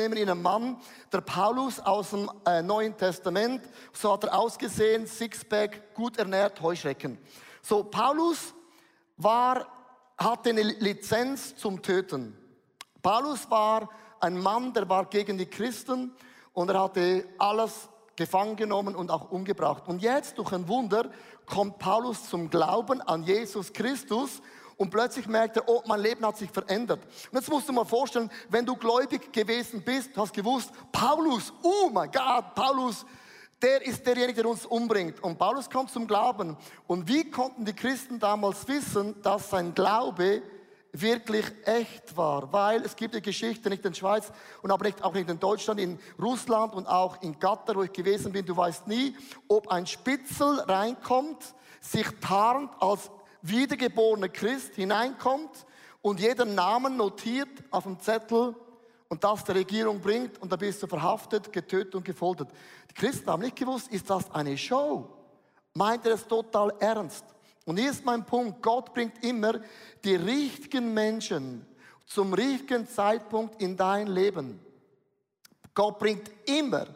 [0.00, 0.76] nehmen Ihnen einen Mann,
[1.12, 3.62] der Paulus aus dem äh, Neuen Testament.
[3.92, 7.18] So hat er ausgesehen, Sixpack, gut ernährt, Heuschrecken.
[7.62, 8.54] So, Paulus
[9.18, 9.66] war,
[10.16, 12.36] hatte eine Lizenz zum Töten.
[13.02, 13.90] Paulus war
[14.20, 16.14] ein Mann, der war gegen die Christen
[16.52, 19.84] und er hatte alles gefangen genommen und auch umgebracht.
[19.86, 21.10] Und jetzt durch ein Wunder
[21.46, 24.40] kommt Paulus zum Glauben an Jesus Christus
[24.80, 27.00] und plötzlich merkt er, oh, mein Leben hat sich verändert.
[27.30, 31.90] Und jetzt musst du mal vorstellen, wenn du gläubig gewesen bist, hast gewusst, Paulus, oh
[31.92, 33.04] mein Gott, Paulus,
[33.60, 35.22] der ist derjenige, der uns umbringt.
[35.22, 36.56] Und Paulus kommt zum Glauben.
[36.86, 40.40] Und wie konnten die Christen damals wissen, dass sein Glaube
[40.92, 45.12] wirklich echt war, weil es gibt eine Geschichte nicht in Schweiz und aber nicht, auch
[45.12, 48.46] nicht in Deutschland, in Russland und auch in Katar, wo ich gewesen bin.
[48.46, 49.14] Du weißt nie,
[49.46, 53.10] ob ein Spitzel reinkommt, sich tarnt als
[53.42, 55.66] wiedergeborener Christ hineinkommt
[56.02, 58.54] und jeder Namen notiert auf dem Zettel
[59.08, 62.50] und das der Regierung bringt und da bist du verhaftet, getötet und gefoltert.
[62.90, 65.08] Die Christen haben nicht gewusst, ist das eine Show?
[65.74, 67.24] Meint er es total ernst?
[67.64, 68.62] Und hier ist mein Punkt.
[68.62, 69.60] Gott bringt immer
[70.02, 71.66] die richtigen Menschen
[72.06, 74.58] zum richtigen Zeitpunkt in dein Leben.
[75.74, 76.86] Gott bringt immer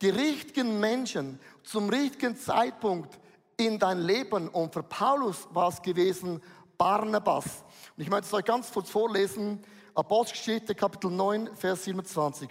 [0.00, 3.18] die richtigen Menschen zum richtigen Zeitpunkt
[3.66, 4.48] in dein Leben.
[4.48, 6.42] Und für Paulus war es gewesen
[6.78, 7.64] Barnabas.
[7.96, 9.62] Und ich möchte es euch ganz kurz vorlesen.
[9.94, 12.48] Apostelgeschichte Kapitel 9, Vers 27.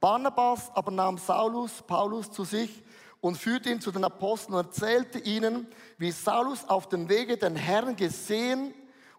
[0.00, 2.82] Barnabas aber nahm Saulus, Paulus zu sich
[3.20, 7.56] und führte ihn zu den Aposteln und erzählte ihnen, wie Saulus auf dem Wege den
[7.56, 8.74] Herrn gesehen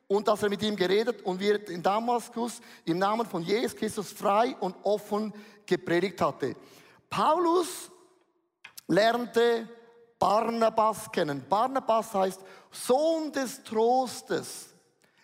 [0.07, 3.75] und dass er mit ihm geredet und wie er in Damaskus im Namen von Jesus
[3.75, 5.33] Christus frei und offen
[5.65, 6.55] gepredigt hatte.
[7.09, 7.89] Paulus
[8.87, 9.67] lernte
[10.19, 11.44] Barnabas kennen.
[11.47, 14.73] Barnabas heißt Sohn des Trostes.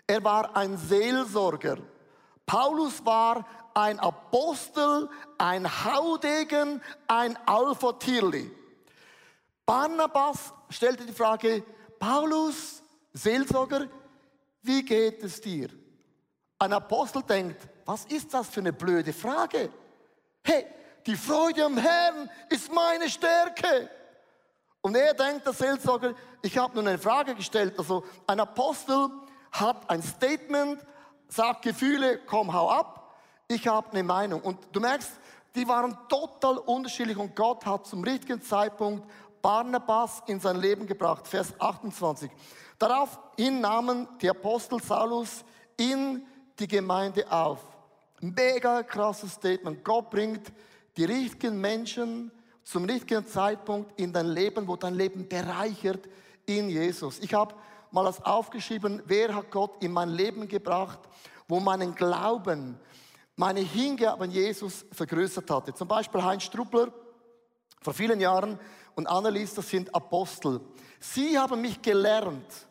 [0.05, 1.77] Er war ein Seelsorger.
[2.45, 8.51] Paulus war ein Apostel, ein Haudegen, ein Alpha-Tierli.
[9.65, 11.63] Barnabas stellte die Frage,
[11.97, 13.87] Paulus, Seelsorger,
[14.61, 15.69] wie geht es dir?
[16.59, 19.71] Ein Apostel denkt, was ist das für eine blöde Frage?
[20.43, 20.65] Hey,
[21.05, 23.89] die Freude am Herrn ist meine Stärke.
[24.81, 27.77] Und er denkt, der Seelsorger, ich habe nur eine Frage gestellt.
[27.77, 29.09] Also ein Apostel
[29.51, 30.79] hat ein Statement,
[31.27, 33.15] sagt Gefühle, komm, hau ab.
[33.47, 34.41] Ich habe eine Meinung.
[34.41, 35.11] Und du merkst,
[35.55, 39.05] die waren total unterschiedlich und Gott hat zum richtigen Zeitpunkt
[39.41, 41.27] Barnabas in sein Leben gebracht.
[41.27, 42.31] Vers 28.
[42.79, 45.43] Daraufhin nahmen die Apostel Saulus
[45.77, 46.25] in
[46.57, 47.59] die Gemeinde auf.
[48.21, 49.83] Mega krasses Statement.
[49.83, 50.51] Gott bringt
[50.95, 52.31] die richtigen Menschen
[52.63, 56.07] zum richtigen Zeitpunkt in dein Leben, wo dein Leben bereichert
[56.45, 57.19] in Jesus.
[57.19, 57.55] Ich habe
[57.91, 60.99] mal das aufgeschrieben, wer hat Gott in mein Leben gebracht,
[61.47, 62.79] wo meinen Glauben,
[63.35, 65.73] meine Hingabe an Jesus vergrößert hatte.
[65.73, 66.91] Zum Beispiel Heinz Struppler,
[67.81, 68.59] vor vielen Jahren
[68.95, 70.61] und Annelies, das sind Apostel.
[70.99, 72.67] Sie haben mich gelernt,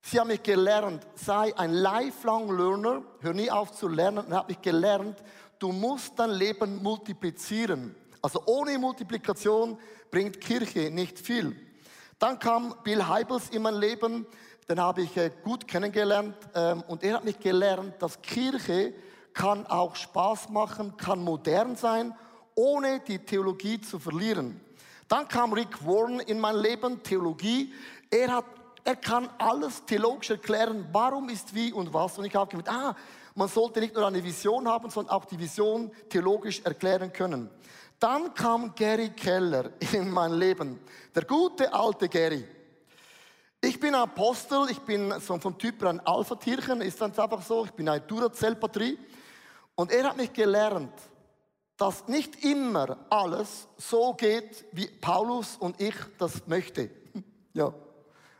[0.00, 4.52] sie haben mich gelernt, sei ein lifelong learner, hör nie auf zu lernen und habe
[4.52, 5.22] mich gelernt,
[5.58, 7.94] du musst dein Leben multiplizieren.
[8.22, 9.76] Also ohne Multiplikation
[10.10, 11.56] bringt Kirche nicht viel.
[12.20, 14.26] Dann kam Bill Heibels in mein Leben,
[14.68, 18.94] den habe ich äh, gut kennengelernt ähm, und er hat mich gelernt, dass Kirche
[19.34, 22.14] kann auch Spaß machen, kann modern sein,
[22.54, 24.60] ohne die Theologie zu verlieren.
[25.08, 27.72] Dann kam Rick Warren in mein Leben, Theologie.
[28.08, 28.44] Er, hat,
[28.84, 32.18] er kann alles theologisch erklären, warum ist wie und was.
[32.18, 32.96] Und ich habe gedacht, ah,
[33.34, 37.50] man sollte nicht nur eine Vision haben, sondern auch die Vision theologisch erklären können.
[38.02, 40.80] Dann kam Gary Keller in mein Leben.
[41.14, 42.44] Der gute alte Gary.
[43.60, 47.64] Ich bin Apostel, ich bin so vom Typ ein Alpha-Tierchen, ist ganz einfach so.
[47.64, 48.98] Ich bin ein Duracell-Batterie.
[49.76, 50.92] Und er hat mich gelernt,
[51.76, 56.90] dass nicht immer alles so geht, wie Paulus und ich das möchte.
[57.54, 57.72] Ja,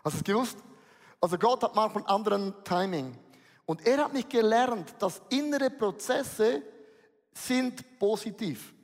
[0.02, 0.58] hast du es gewusst?
[1.20, 3.16] Also Gott hat manchmal einen anderen Timing.
[3.64, 6.62] Und er hat mich gelernt, dass innere Prozesse
[7.32, 8.74] sind positiv,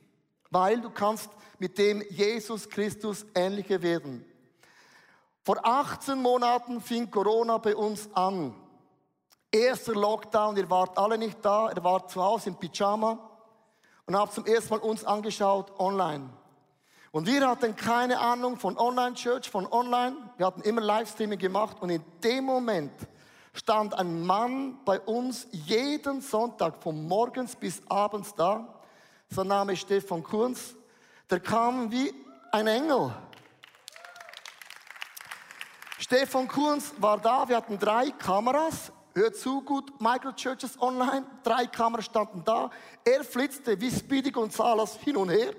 [0.51, 4.25] weil du kannst mit dem Jesus Christus ähnlicher werden.
[5.45, 8.55] Vor 18 Monaten fing Corona bei uns an.
[9.51, 13.19] Erster Lockdown, ihr wart alle nicht da, er war zu Hause im Pyjama
[14.07, 16.29] und habe zum ersten Mal uns angeschaut online.
[17.11, 20.17] Und wir hatten keine Ahnung von Online-Church, von Online.
[20.37, 22.93] Wir hatten immer Livestreaming gemacht und in dem Moment
[23.55, 28.78] stand ein Mann bei uns jeden Sonntag von morgens bis abends da.
[29.31, 30.75] Sein Name ist Stefan Kunz.
[31.31, 32.15] Der kam wie
[32.51, 33.13] ein Engel.
[35.99, 37.47] Stefan Kunz war da.
[37.47, 38.91] Wir hatten drei Kameras.
[39.15, 42.71] hört zu gut, Microchurches online, drei Kameras standen da.
[43.05, 45.53] Er flitzte wie Speedy Gonzales hin und her,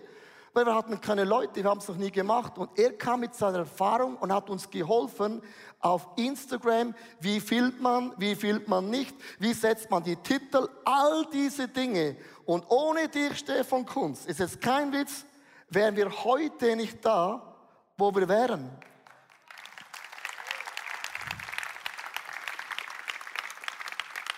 [0.54, 2.58] weil wir hatten keine Leute, wir haben es noch nie gemacht.
[2.58, 5.42] Und er kam mit seiner Erfahrung und hat uns geholfen
[5.80, 11.28] auf Instagram, wie filmt man, wie filmt man nicht, wie setzt man die Titel, all
[11.32, 12.16] diese Dinge.
[12.50, 15.24] Und ohne dich, Stefan Kunz, ist es kein Witz,
[15.70, 17.56] wären wir heute nicht da,
[17.96, 18.72] wo wir wären.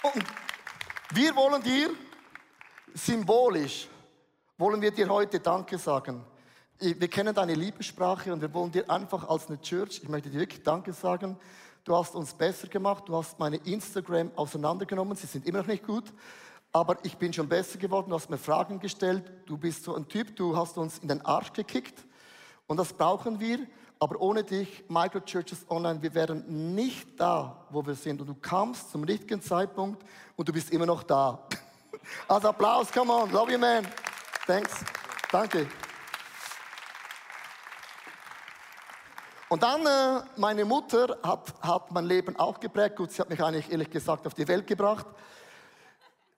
[0.02, 0.26] Und
[1.14, 1.92] wir wollen dir
[2.94, 3.88] symbolisch,
[4.58, 6.26] wollen wir dir heute Danke sagen.
[6.80, 10.42] Wir kennen deine Liebessprache und wir wollen dir einfach als eine Church, ich möchte dir
[10.42, 11.40] wirklich Danke sagen.
[11.86, 15.88] Du hast uns besser gemacht, du hast meine Instagram auseinandergenommen, sie sind immer noch nicht
[15.88, 16.12] gut,
[16.74, 20.08] aber ich bin schon besser geworden, du hast mir Fragen gestellt, du bist so ein
[20.08, 22.06] Typ, du hast uns in den Arsch gekickt
[22.68, 23.60] und das brauchen wir.
[24.00, 28.20] Aber ohne dich, Microchurches Online, wir wären nicht da, wo wir sind.
[28.20, 30.04] Und du kamst zum richtigen Zeitpunkt
[30.36, 31.40] und du bist immer noch da.
[32.28, 33.86] Also Applaus, come on, love you man.
[34.48, 34.84] Thanks,
[35.32, 35.68] danke.
[39.50, 42.96] Und dann, äh, meine Mutter hat, hat mein Leben auch geprägt.
[42.96, 45.06] Gut, sie hat mich eigentlich ehrlich gesagt auf die Welt gebracht.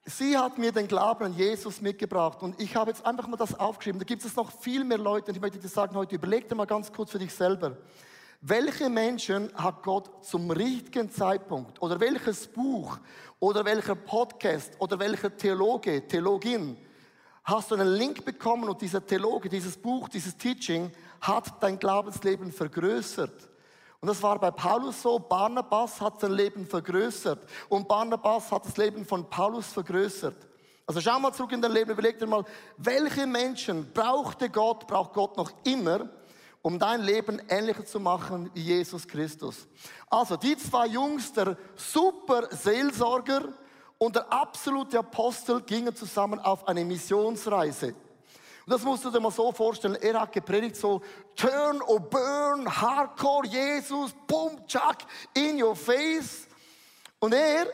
[0.06, 3.58] Sie hat mir den Glauben an Jesus mitgebracht und ich habe jetzt einfach mal das
[3.58, 3.98] aufgeschrieben.
[3.98, 6.54] Da gibt es noch viel mehr Leute und ich möchte dir sagen heute, überleg dir
[6.54, 7.78] mal ganz kurz für dich selber.
[8.42, 12.98] Welche Menschen hat Gott zum richtigen Zeitpunkt oder welches Buch
[13.40, 16.76] oder welcher Podcast oder welcher Theologe, Theologin
[17.42, 20.90] hast du einen Link bekommen und dieser Theologe, dieses Buch, dieses Teaching
[21.22, 23.53] hat dein Glaubensleben vergrößert?
[24.04, 25.18] Und das war bei Paulus so.
[25.18, 27.38] Barnabas hat sein Leben vergrößert.
[27.70, 30.36] Und Barnabas hat das Leben von Paulus vergrößert.
[30.86, 32.44] Also schau mal zurück in dein Leben, überleg dir mal,
[32.76, 36.10] welche Menschen brauchte Gott, braucht Gott noch immer,
[36.60, 39.66] um dein Leben ähnlicher zu machen wie Jesus Christus.
[40.10, 43.54] Also die zwei Jungs, der super Seelsorger
[43.96, 47.94] und der absolute Apostel, gingen zusammen auf eine Missionsreise.
[48.66, 49.96] Und das musst du dir mal so vorstellen.
[49.96, 51.02] Er hat gepredigt so,
[51.36, 54.98] turn or burn, hardcore, Jesus, boom, chuck,
[55.34, 56.48] in your face.
[57.18, 57.66] Und er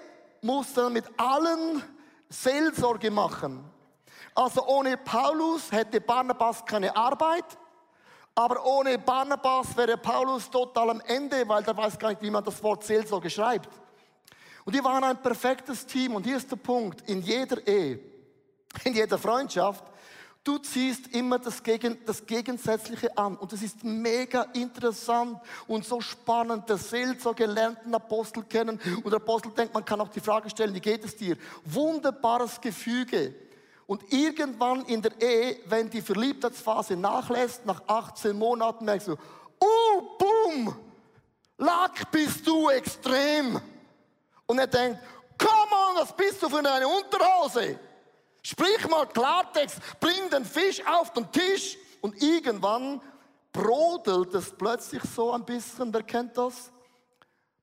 [0.42, 1.82] musste dann mit allen
[2.28, 3.64] Seelsorge machen.
[4.34, 7.44] Also ohne Paulus hätte Barnabas keine Arbeit.
[8.34, 12.42] Aber ohne Barnabas wäre Paulus total am Ende, weil der weiß gar nicht, wie man
[12.42, 13.68] das Wort Seelsorge schreibt.
[14.64, 16.14] Und die waren ein perfektes Team.
[16.16, 17.08] Und hier ist der Punkt.
[17.08, 18.00] In jeder Ehe,
[18.84, 19.84] in jeder Freundschaft
[20.42, 23.36] Du ziehst immer das, Gegen, das Gegensätzliche an.
[23.36, 26.68] Und das ist mega interessant und so spannend.
[26.68, 28.80] Der so gelernten Apostel kennen.
[29.02, 31.36] Und der Apostel denkt, man kann auch die Frage stellen, wie geht es dir?
[31.64, 33.34] Wunderbares Gefüge.
[33.86, 39.16] Und irgendwann in der Ehe, wenn die Verliebtheitsphase nachlässt, nach 18 Monaten merkst du,
[39.58, 40.74] oh, boom,
[41.60, 43.60] Lack bist du extrem.
[44.46, 44.98] Und er denkt,
[45.36, 47.78] come on, was bist du für eine Unterhose?
[48.42, 53.00] Sprich mal Klartext, bring den Fisch auf den Tisch und irgendwann
[53.52, 56.70] brodelt es plötzlich so ein bisschen, wer kennt das?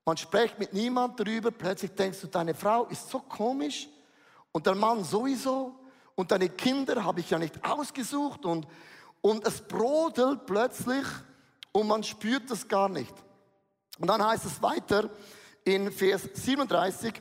[0.04, 3.88] Man spricht mit niemand darüber, plötzlich denkst du, deine Frau ist so komisch
[4.52, 5.74] und der Mann sowieso
[6.14, 8.66] und deine Kinder habe ich ja nicht ausgesucht und,
[9.20, 11.04] und es brodelt plötzlich
[11.72, 13.14] und man spürt es gar nicht.
[13.98, 15.10] Und dann heißt es weiter
[15.64, 17.20] in Vers 37,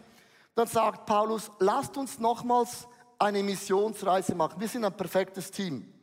[0.56, 2.88] dann sagt Paulus, lasst uns nochmals
[3.20, 4.60] eine Missionsreise machen.
[4.60, 5.94] Wir sind ein perfektes Team.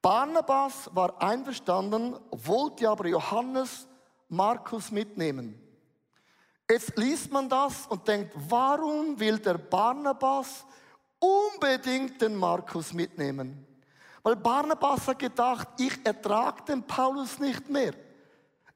[0.00, 3.86] Barnabas war einverstanden, wollte aber Johannes
[4.28, 5.58] Markus mitnehmen.
[6.68, 10.64] Jetzt liest man das und denkt, warum will der Barnabas
[11.18, 13.66] unbedingt den Markus mitnehmen?
[14.22, 17.92] Weil Barnabas hat gedacht, ich ertrage den Paulus nicht mehr.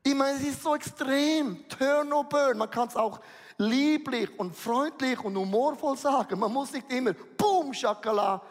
[0.02, 2.58] Ich meine, es ist so extrem, turn or burn.
[2.58, 3.18] Man kann es auch
[3.58, 6.38] lieblich und freundlich und humorvoll sagen.
[6.38, 8.42] Man muss nicht immer, boom, Schakala.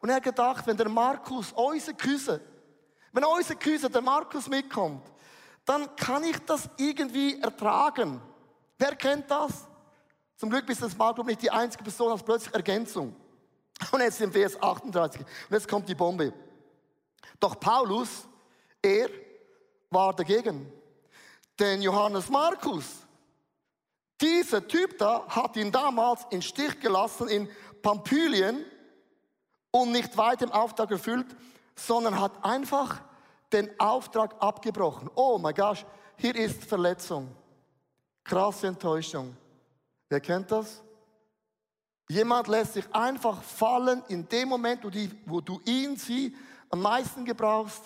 [0.00, 2.40] Und er hat gedacht, wenn der Markus, unser Küsse,
[3.12, 5.02] wenn unser Küsse, der Markus mitkommt,
[5.64, 8.20] dann kann ich das irgendwie ertragen.
[8.78, 9.66] Wer kennt das?
[10.36, 13.16] Zum Glück bist das Markus nicht die einzige Person als plötzlich Ergänzung.
[13.90, 15.20] Und jetzt im Vers 38.
[15.20, 16.32] Und jetzt kommt die Bombe.
[17.40, 18.26] Doch Paulus,
[18.80, 19.08] er
[19.90, 20.72] war dagegen.
[21.58, 23.05] Denn Johannes Markus,
[24.20, 27.48] dieser Typ da hat ihn damals in Stich gelassen in
[27.82, 28.64] Pamphylien
[29.70, 31.26] und nicht weit im Auftrag erfüllt,
[31.74, 33.02] sondern hat einfach
[33.52, 35.10] den Auftrag abgebrochen.
[35.14, 35.84] Oh mein Gott,
[36.16, 37.34] hier ist Verletzung.
[38.24, 39.36] Krasse Enttäuschung.
[40.08, 40.82] Wer kennt das?
[42.08, 44.82] Jemand lässt sich einfach fallen in dem Moment,
[45.26, 46.36] wo du ihn, sie
[46.70, 47.82] am meisten gebrauchst,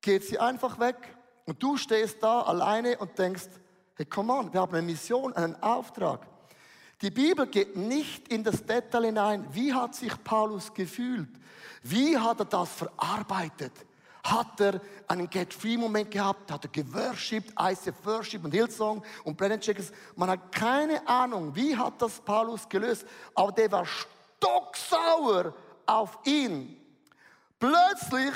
[0.00, 0.96] geht sie einfach weg
[1.46, 3.48] und du stehst da alleine und denkst,
[3.96, 6.26] Hey, come on, wir haben eine Mission, einen Auftrag.
[7.02, 9.46] Die Bibel geht nicht in das Detail hinein.
[9.52, 11.30] Wie hat sich Paulus gefühlt?
[11.82, 13.72] Wie hat er das verarbeitet?
[14.22, 16.52] Hat er einen Get-Free-Moment gehabt?
[16.52, 19.92] Hat er geworshipped, ICF Worship und Hillsong und Brennan Checkers?
[20.14, 23.06] Man hat keine Ahnung, wie hat das Paulus gelöst.
[23.34, 25.54] Aber der war stocksauer
[25.86, 26.76] auf ihn.
[27.58, 28.34] Plötzlich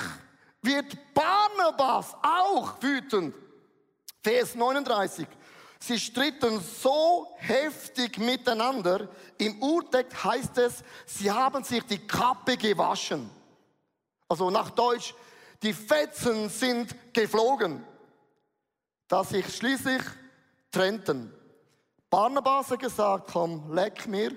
[0.62, 3.34] wird Barnabas auch wütend.
[4.22, 5.26] Vers 39.
[5.86, 9.06] Sie stritten so heftig miteinander.
[9.36, 13.28] Im Urtext heißt es, sie haben sich die Kappe gewaschen.
[14.26, 15.14] Also nach Deutsch,
[15.62, 17.84] die Fetzen sind geflogen,
[19.08, 20.00] dass sich schließlich
[20.70, 21.30] trennten.
[22.08, 24.34] Barnabas hat gesagt, komm, leck mir.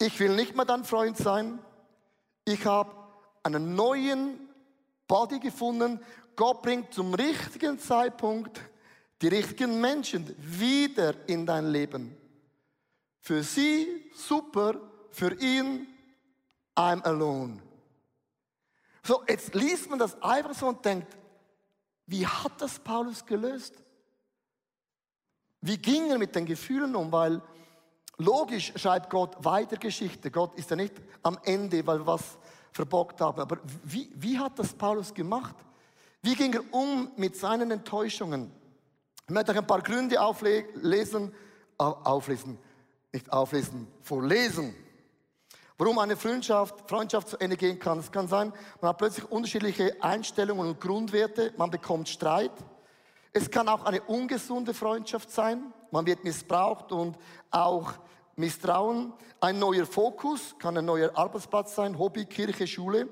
[0.00, 1.60] Ich will nicht mehr dein Freund sein.
[2.44, 2.90] Ich habe
[3.44, 4.48] einen neuen
[5.06, 6.00] Body gefunden.
[6.34, 8.60] Gott bringt zum richtigen Zeitpunkt
[9.22, 12.16] die richtigen Menschen wieder in dein Leben.
[13.20, 14.74] Für sie super,
[15.10, 15.86] für ihn
[16.76, 17.62] I'm alone.
[19.02, 21.16] So, jetzt liest man das einfach so und denkt,
[22.06, 23.74] wie hat das Paulus gelöst?
[25.60, 27.10] Wie ging er mit den Gefühlen um?
[27.10, 27.40] Weil
[28.18, 30.30] logisch schreibt Gott weiter Geschichte.
[30.30, 32.38] Gott ist ja nicht am Ende, weil wir was
[32.72, 33.40] verbockt haben.
[33.40, 35.54] Aber wie, wie hat das Paulus gemacht?
[36.20, 38.50] Wie ging er um mit seinen Enttäuschungen?
[39.26, 41.34] Ich möchte euch ein paar Gründe auflesen,
[41.78, 42.58] auflesen,
[43.10, 44.74] nicht auflesen, vorlesen.
[45.78, 47.98] Warum eine Freundschaft, Freundschaft zu Ende gehen kann.
[48.00, 48.52] Es kann sein,
[48.82, 52.52] man hat plötzlich unterschiedliche Einstellungen und Grundwerte, man bekommt Streit.
[53.32, 57.16] Es kann auch eine ungesunde Freundschaft sein, man wird missbraucht und
[57.50, 57.94] auch
[58.36, 59.14] Misstrauen.
[59.40, 63.08] Ein neuer Fokus kann ein neuer Arbeitsplatz sein, Hobby, Kirche, Schule.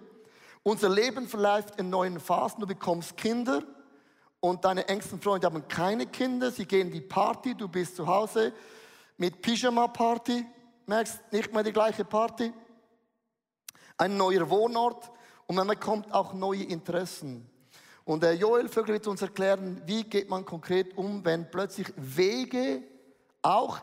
[0.62, 3.62] Unser Leben verläuft in neuen Phasen, du bekommst Kinder,
[4.44, 8.52] und deine engsten Freunde haben keine Kinder, sie gehen die Party, du bist zu Hause
[9.16, 10.44] mit Pyjama-Party,
[10.86, 12.52] merkst nicht mehr die gleiche Party.
[13.96, 15.12] Ein neuer Wohnort
[15.46, 17.48] und man bekommt auch neue Interessen.
[18.04, 22.82] Und der Joel Vögel wird uns erklären, wie geht man konkret um, wenn plötzlich Wege,
[23.42, 23.80] auch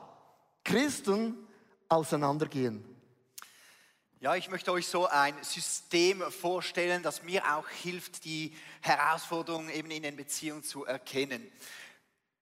[0.66, 1.38] Christen,
[1.88, 2.84] auseinandergehen.
[4.22, 9.90] Ja, ich möchte euch so ein System vorstellen, das mir auch hilft, die Herausforderungen eben
[9.92, 11.50] in den Beziehungen zu erkennen.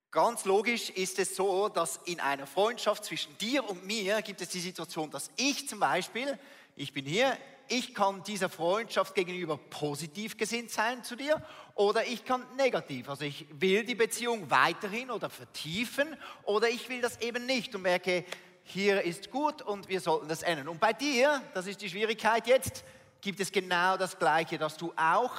[0.10, 4.50] Ganz logisch ist es so, dass in einer Freundschaft zwischen dir und mir gibt es
[4.50, 6.40] die Situation, dass ich zum Beispiel,
[6.76, 12.26] ich bin hier, ich kann dieser Freundschaft gegenüber positiv gesinnt sein zu dir oder ich
[12.26, 13.08] kann negativ.
[13.08, 16.08] Also ich will die Beziehung weiterhin oder vertiefen
[16.42, 18.26] oder ich will das eben nicht und merke,
[18.68, 20.68] hier ist gut und wir sollten das ändern.
[20.68, 22.84] Und bei dir, das ist die Schwierigkeit jetzt,
[23.22, 25.32] gibt es genau das Gleiche, dass du auch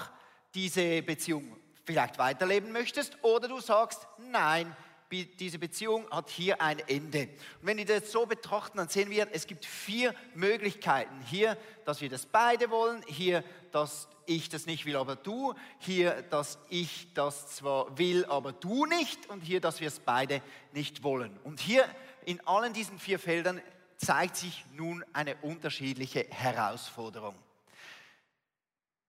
[0.55, 4.75] diese Beziehung vielleicht weiterleben möchtest oder du sagst, nein,
[5.11, 7.29] diese Beziehung hat hier ein Ende.
[7.61, 11.21] Und wenn wir das so betrachten, dann sehen wir, es gibt vier Möglichkeiten.
[11.27, 16.23] Hier, dass wir das beide wollen, hier, dass ich das nicht will, aber du, hier,
[16.31, 20.43] dass ich das zwar will, aber du nicht und hier, dass wir es beide
[20.73, 21.39] nicht wollen.
[21.45, 21.85] Und hier
[22.29, 23.59] in allen diesen vier Feldern
[23.97, 27.35] zeigt sich nun eine unterschiedliche Herausforderung.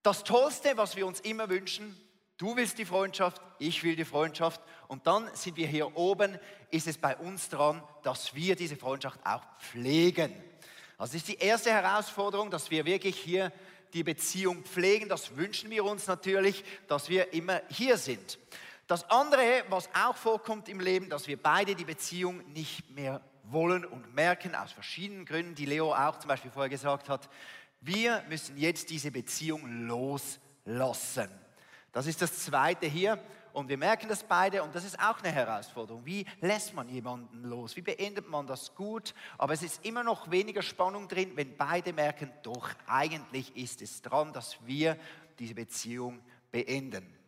[0.04, 1.98] Das Tollste, was wir uns immer wünschen,
[2.38, 6.40] du willst die Freundschaft, ich will die Freundschaft und dann sind wir hier oben,
[6.72, 10.34] ist es bei uns dran, dass wir diese Freundschaft auch pflegen.
[10.98, 13.52] Also ist die erste Herausforderung, dass wir wirklich hier
[13.94, 15.10] die Beziehung pflegen.
[15.10, 18.40] Das wünschen wir uns natürlich, dass wir immer hier sind.
[18.89, 23.86] Das andere, was auch vorkommt im Leben, dass wir beide die Beziehung nicht mehr wollen
[23.86, 27.29] und merken, aus verschiedenen Gründen, die Leo auch zum Beispiel vorher gesagt hat,
[27.81, 31.29] wir müssen jetzt diese Beziehung loslassen.
[31.91, 33.19] Das ist das Zweite hier.
[33.53, 36.03] Und wir merken das beide und das ist auch eine Herausforderung.
[36.03, 37.75] Wie lässt man jemanden los?
[37.75, 39.13] Wie beendet man das gut?
[39.38, 44.01] Aber es ist immer noch weniger Spannung drin, wenn beide merken, doch eigentlich ist es
[44.01, 44.98] dran, dass wir
[45.38, 47.19] diese Beziehung beenden.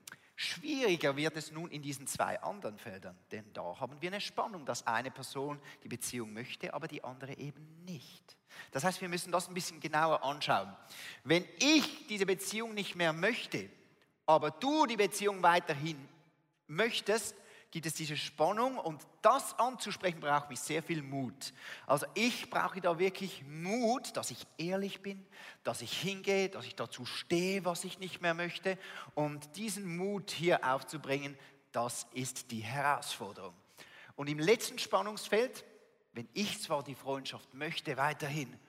[0.41, 4.65] Schwieriger wird es nun in diesen zwei anderen Feldern, denn da haben wir eine Spannung,
[4.65, 8.37] dass eine Person die Beziehung möchte, aber die andere eben nicht.
[8.71, 10.75] Das heißt, wir müssen das ein bisschen genauer anschauen.
[11.23, 13.69] Wenn ich diese Beziehung nicht mehr möchte,
[14.25, 16.09] aber du die Beziehung weiterhin
[16.65, 17.35] möchtest,
[17.71, 21.53] gibt es diese Spannung und das anzusprechen braucht mich sehr viel Mut.
[21.87, 25.25] Also ich brauche da wirklich Mut, dass ich ehrlich bin,
[25.63, 28.77] dass ich hingehe, dass ich dazu stehe, was ich nicht mehr möchte
[29.15, 31.37] und diesen Mut hier aufzubringen,
[31.71, 33.53] das ist die Herausforderung.
[34.15, 35.63] Und im letzten Spannungsfeld,
[36.11, 38.59] wenn ich zwar die Freundschaft möchte weiterhin,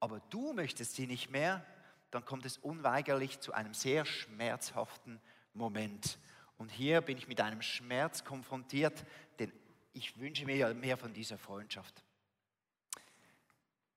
[0.00, 1.64] aber du möchtest sie nicht mehr,
[2.10, 5.20] dann kommt es unweigerlich zu einem sehr schmerzhaften
[5.52, 6.18] Moment.
[6.58, 9.04] Und hier bin ich mit einem Schmerz konfrontiert,
[9.38, 9.52] den
[9.92, 12.02] ich wünsche mir mehr von dieser Freundschaft.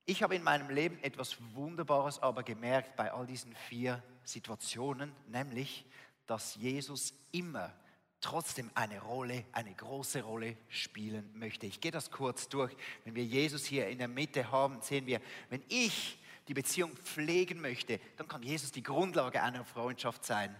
[0.06, 5.84] Ich habe in meinem Leben etwas Wunderbares aber gemerkt bei all diesen vier Situationen, nämlich,
[6.26, 7.72] dass Jesus immer
[8.20, 11.66] trotzdem eine Rolle, eine große Rolle spielen möchte.
[11.66, 12.74] Ich gehe das kurz durch.
[13.04, 17.60] Wenn wir Jesus hier in der Mitte haben, sehen wir, wenn ich die Beziehung pflegen
[17.60, 20.54] möchte, dann kann Jesus die Grundlage einer Freundschaft sein.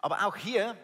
[0.00, 0.76] Aber auch hier,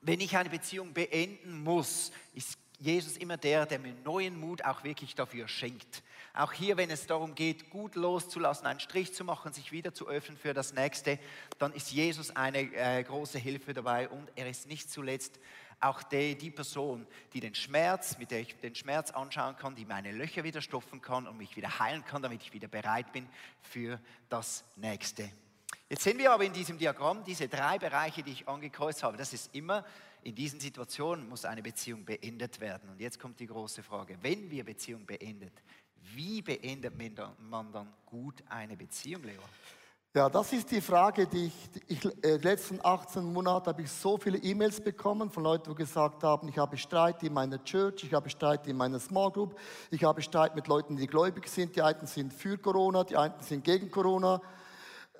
[0.00, 4.84] wenn ich eine Beziehung beenden muss, ist Jesus immer der, der mir neuen Mut auch
[4.84, 6.02] wirklich dafür schenkt.
[6.32, 10.06] Auch hier, wenn es darum geht, gut loszulassen, einen Strich zu machen, sich wieder zu
[10.06, 11.18] öffnen für das Nächste,
[11.58, 15.40] dann ist Jesus eine äh, große Hilfe dabei und er ist nicht zuletzt
[15.80, 19.84] auch die, die Person, die den Schmerz, mit der ich den Schmerz anschauen kann, die
[19.84, 23.28] meine Löcher wieder stopfen kann und mich wieder heilen kann, damit ich wieder bereit bin
[23.62, 25.30] für das Nächste.
[25.90, 29.16] Jetzt sehen wir aber in diesem Diagramm diese drei Bereiche, die ich angekreuzt habe.
[29.16, 29.84] Das ist immer
[30.22, 32.90] in diesen Situationen muss eine Beziehung beendet werden.
[32.90, 35.52] Und jetzt kommt die große Frage, wenn wir Beziehung beendet,
[36.14, 36.92] wie beendet
[37.38, 39.40] man dann gut eine Beziehung, Leo?
[40.14, 43.90] Ja, das ist die Frage, die ich, ich äh, die letzten 18 Monate habe ich
[43.90, 48.04] so viele E-Mails bekommen von Leuten, die gesagt haben, ich habe Streit in meiner Church,
[48.04, 49.58] ich habe Streit in meiner Small Group,
[49.90, 51.76] ich habe Streit mit Leuten, die gläubig sind.
[51.76, 54.40] Die einen sind für Corona, die einen sind gegen Corona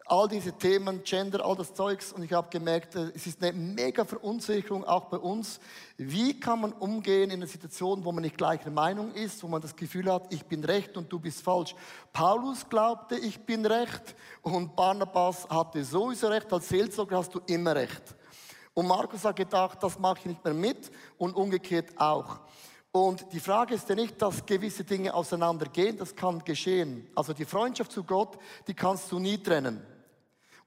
[0.09, 2.13] all diese Themen, Gender, all das Zeugs.
[2.13, 5.61] Und ich habe gemerkt, äh, es ist eine mega Verunsicherung auch bei uns.
[5.97, 9.61] Wie kann man umgehen in einer Situation, wo man nicht gleicher Meinung ist, wo man
[9.61, 11.75] das Gefühl hat, ich bin recht und du bist falsch.
[12.13, 16.53] Paulus glaubte, ich bin recht und Barnabas hatte sowieso recht.
[16.53, 18.03] Als Seelsorger hast du immer recht.
[18.75, 22.41] Und Markus hat gedacht, das mache ich nicht mehr mit und umgekehrt auch.
[22.91, 27.07] Und die Frage ist ja nicht, dass gewisse Dinge auseinandergehen, das kann geschehen.
[27.15, 29.85] Also die Freundschaft zu Gott, die kannst du nie trennen.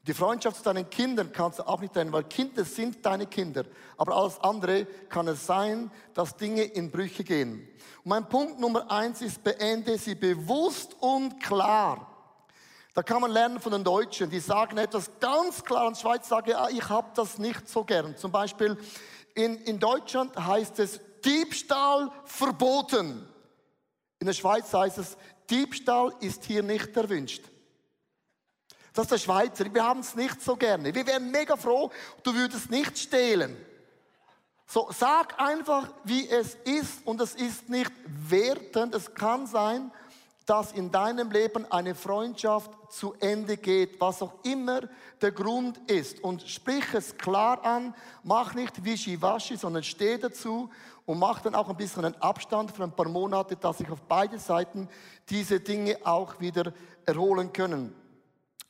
[0.08, 3.66] Die Freundschaft zu deinen Kindern kannst du auch nicht trennen, weil Kinder sind deine Kinder.
[3.98, 7.70] Aber alles andere kann es sein, dass Dinge in Brüche gehen.
[8.04, 12.08] Und mein Punkt Nummer eins ist, beende sie bewusst und klar.
[12.96, 15.88] Da kann man lernen von den Deutschen, die sagen etwas ganz klar.
[15.90, 18.18] Der Schweiz sage ah, ich habe das nicht so gern.
[18.18, 18.78] Zum Beispiel
[19.36, 23.28] in, in Deutschland heißt es Diebstahl verboten.
[24.20, 25.16] In der Schweiz heißt es,
[25.50, 27.51] Diebstahl ist hier nicht erwünscht.
[28.94, 29.74] Das ist der Schweizer.
[29.74, 30.94] Wir haben es nicht so gerne.
[30.94, 31.90] Wir wären mega froh,
[32.24, 33.56] du würdest nicht stehlen.
[34.68, 38.96] So, sag einfach, wie es ist und es ist nicht wertend.
[38.96, 39.92] Es kann sein,
[40.46, 44.82] dass in deinem Leben eine Freundschaft zu Ende geht, was auch immer
[45.22, 46.24] der Grund ist.
[46.24, 50.70] Und sprich es klar an, mach nicht wischiwaschi, sondern steh dazu
[51.06, 54.02] und mach dann auch ein bisschen einen Abstand für ein paar Monate, dass sich auf
[54.02, 54.90] beide Seiten
[55.30, 56.74] diese Dinge auch wieder
[57.06, 57.96] erholen können.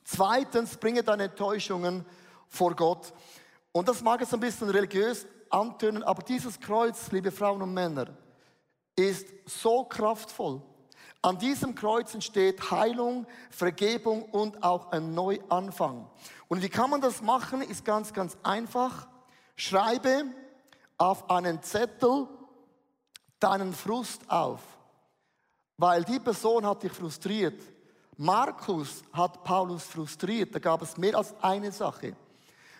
[0.04, 2.04] Zweitens, bringe deine Enttäuschungen
[2.48, 3.12] vor Gott.
[3.72, 8.08] Und das mag jetzt ein bisschen religiös antönen, aber dieses Kreuz, liebe Frauen und Männer,
[8.96, 10.62] ist so kraftvoll.
[11.22, 16.10] An diesem Kreuz entsteht Heilung, Vergebung und auch ein Neuanfang.
[16.48, 17.62] Und wie kann man das machen?
[17.62, 19.06] Ist ganz, ganz einfach.
[19.54, 20.24] Schreibe
[20.98, 22.26] auf einen Zettel
[23.38, 24.60] deinen Frust auf,
[25.76, 27.60] weil die Person hat dich frustriert.
[28.22, 30.54] Markus hat Paulus frustriert.
[30.54, 32.14] Da gab es mehr als eine Sache.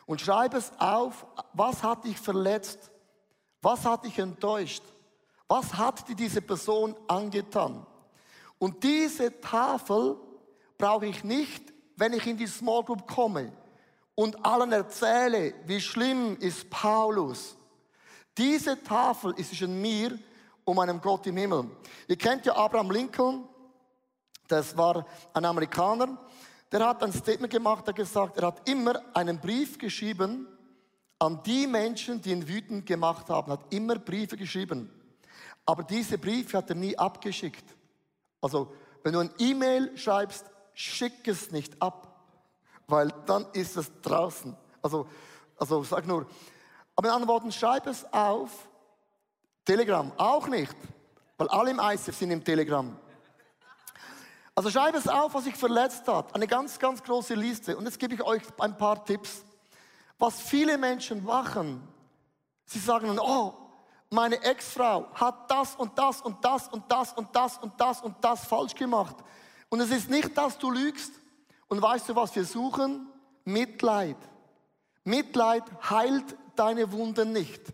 [0.07, 2.93] Und schreib es auf, was hat dich verletzt?
[3.61, 4.85] Was hat dich enttäuscht?
[5.49, 7.85] Was hat dir diese Person angetan?
[8.61, 10.17] Und diese Tafel
[10.79, 13.51] brauche ich nicht, wenn ich in die Small Group komme
[14.15, 17.57] und allen erzähle, wie schlimm ist Paulus.
[18.39, 20.17] Diese Tafel ist zwischen mir
[20.65, 21.69] und meinem Gott im Himmel.
[22.07, 23.49] Ihr kennt ja Abraham Lincoln,
[24.53, 26.19] das war ein Amerikaner,
[26.71, 30.47] der hat ein Statement gemacht, der gesagt, er hat immer einen Brief geschrieben
[31.19, 34.91] an die Menschen, die ihn wütend gemacht haben, hat immer Briefe geschrieben.
[35.65, 37.65] Aber diese Briefe hat er nie abgeschickt.
[38.41, 38.73] Also,
[39.05, 42.27] wenn du ein E-Mail schreibst, schick es nicht ab,
[42.89, 44.57] weil dann ist es draußen.
[44.83, 45.07] Also,
[45.57, 46.27] also sag nur,
[46.97, 48.51] aber in anderen Worten, schreib es auf.
[49.65, 50.75] Telegram auch nicht,
[51.37, 52.99] weil alle im ICF sind im Telegram.
[54.55, 56.35] Also schreibe es auf, was sich verletzt hat.
[56.35, 57.77] Eine ganz, ganz große Liste.
[57.77, 59.45] Und jetzt gebe ich euch ein paar Tipps.
[60.19, 61.87] Was viele Menschen machen,
[62.67, 63.55] sie sagen dann, oh,
[64.11, 68.17] meine Ex-Frau hat das und das und das und das und das und das und
[68.21, 69.17] das falsch gemacht.
[69.71, 71.13] Und es ist nicht, dass du lügst.
[71.69, 73.09] Und weißt du, was wir suchen?
[73.45, 74.19] Mitleid.
[75.05, 77.73] Mitleid heilt deine Wunden nicht.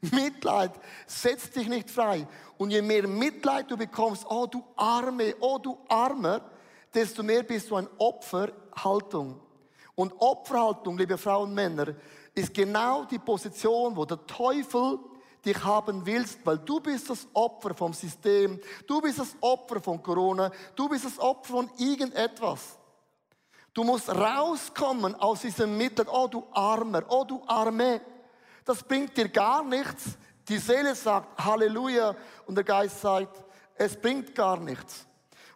[0.12, 0.72] Mitleid
[1.06, 2.26] setzt dich nicht frei.
[2.56, 6.40] Und je mehr Mitleid du bekommst, oh du Arme, oh du Armer,
[6.92, 9.40] desto mehr bist du ein Opferhaltung.
[9.94, 11.94] Und Opferhaltung, liebe Frauen und Männer,
[12.34, 14.98] ist genau die Position, wo der Teufel
[15.44, 20.02] dich haben willst, weil du bist das Opfer vom System, du bist das Opfer von
[20.02, 22.78] Corona, du bist das Opfer von irgendetwas.
[23.72, 28.00] Du musst rauskommen aus diesem Mittel, oh du Armer, oh du Arme.
[28.64, 30.18] Das bringt dir gar nichts.
[30.48, 32.14] Die Seele sagt Halleluja
[32.46, 33.44] und der Geist sagt,
[33.76, 35.06] es bringt gar nichts.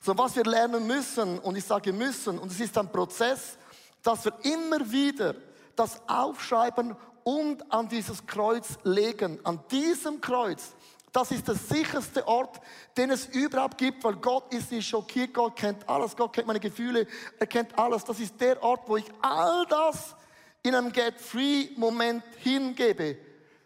[0.00, 3.56] So was wir lernen müssen, und ich sage müssen, und es ist ein Prozess,
[4.02, 5.34] dass wir immer wieder
[5.74, 9.40] das aufschreiben und an dieses Kreuz legen.
[9.44, 10.74] An diesem Kreuz.
[11.10, 12.60] Das ist der sicherste Ort,
[12.96, 16.60] den es überhaupt gibt, weil Gott ist nicht schockiert, Gott kennt alles, Gott kennt meine
[16.60, 17.06] Gefühle,
[17.38, 18.04] er kennt alles.
[18.04, 20.16] Das ist der Ort, wo ich all das
[20.64, 23.18] in einem Get-Free-Moment hingebe.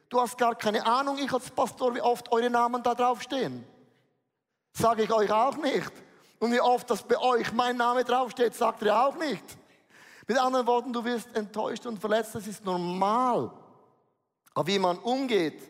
[0.09, 3.65] Du hast gar keine Ahnung, ich als Pastor, wie oft eure Namen da draufstehen.
[4.73, 5.93] Sage ich euch auch nicht.
[6.41, 9.45] Und wie oft das bei euch mein Name draufsteht, sagt ihr auch nicht.
[10.27, 13.51] Mit anderen Worten, du wirst enttäuscht und verletzt, das ist normal.
[14.55, 15.63] Aber wie man umgeht,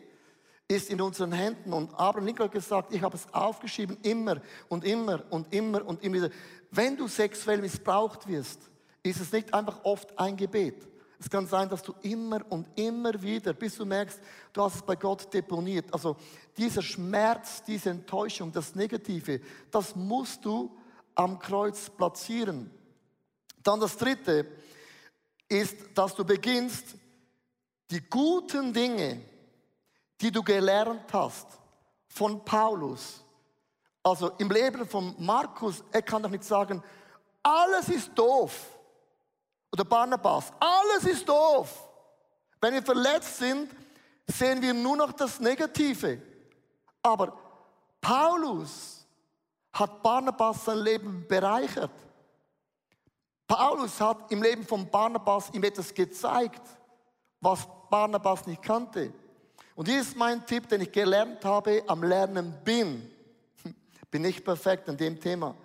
[0.67, 1.73] ist in unseren Händen.
[1.73, 6.03] Und Abraham Lincoln hat gesagt, ich habe es aufgeschrieben, immer und immer und immer und
[6.03, 6.29] immer wieder.
[6.71, 8.61] Wenn du sexuell missbraucht wirst,
[9.03, 10.87] ist es nicht einfach oft ein Gebet.
[11.19, 14.19] Es kann sein, dass du immer und immer wieder, bis du merkst,
[14.53, 15.93] du hast es bei Gott deponiert.
[15.93, 16.15] Also
[16.57, 20.71] dieser Schmerz, diese Enttäuschung, das Negative, das musst du
[21.15, 22.71] am Kreuz platzieren.
[23.61, 24.47] Dann das Dritte
[25.49, 26.95] ist, dass du beginnst,
[27.91, 29.21] die guten Dinge,
[30.21, 31.47] die du gelernt hast
[32.07, 33.23] von Paulus,
[34.01, 36.81] also im Leben von Markus, er kann doch nicht sagen,
[37.43, 38.78] alles ist doof.
[39.71, 41.87] Oder Barnabas, alles ist doof.
[42.61, 43.69] Wenn wir verletzt sind,
[44.27, 46.21] sehen wir nur noch das Negative.
[47.01, 47.37] Aber
[48.01, 49.05] Paulus
[49.71, 51.91] hat Barnabas sein Leben bereichert.
[53.47, 56.61] Paulus hat im Leben von Barnabas ihm etwas gezeigt,
[57.41, 59.13] was Barnabas nicht kannte.
[59.75, 63.09] Und hier ist mein Tipp, den ich gelernt habe, am Lernen bin.
[64.11, 65.55] Bin nicht perfekt an dem Thema.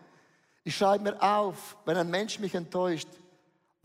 [0.63, 3.09] Ich schreibe mir auf, wenn ein Mensch mich enttäuscht,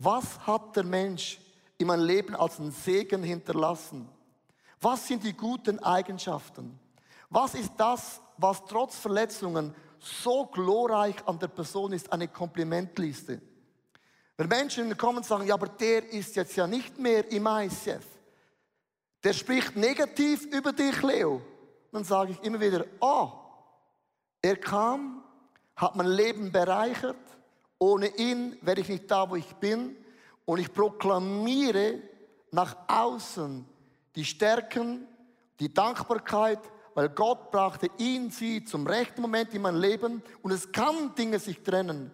[0.00, 1.38] was hat der Mensch
[1.76, 4.08] in meinem Leben als einen Segen hinterlassen?
[4.80, 6.80] Was sind die guten Eigenschaften?
[7.28, 13.42] Was ist das, was trotz Verletzungen so glorreich an der Person ist, eine Komplimentliste?
[14.38, 18.06] Wenn Menschen kommen und sagen, ja, aber der ist jetzt ja nicht mehr im ICF.
[19.22, 21.42] Der spricht negativ über dich, Leo.
[21.92, 23.28] Dann sage ich immer wieder, oh,
[24.40, 25.22] er kam,
[25.76, 27.18] hat mein Leben bereichert.
[27.80, 29.96] Ohne ihn wäre ich nicht da, wo ich bin.
[30.44, 31.98] Und ich proklamiere
[32.52, 33.66] nach außen
[34.14, 35.08] die Stärken,
[35.58, 36.60] die Dankbarkeit,
[36.94, 40.22] weil Gott brachte ihn, sie zum rechten Moment in mein Leben.
[40.42, 42.12] Und es kann Dinge sich trennen.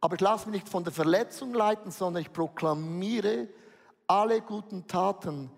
[0.00, 3.48] Aber ich lasse mich nicht von der Verletzung leiten, sondern ich proklamiere
[4.06, 5.50] alle guten Taten,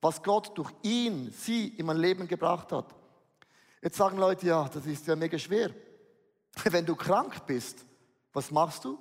[0.00, 2.94] was Gott durch ihn, sie in mein Leben gebracht hat.
[3.82, 5.70] Jetzt sagen Leute, ja, das ist ja mega schwer.
[6.64, 7.84] Wenn du krank bist,
[8.32, 8.98] was machst du?